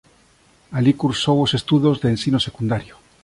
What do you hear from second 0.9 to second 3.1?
cursou os estudos de ensino secundario.